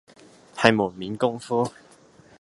[0.55, 1.71] 係門面功夫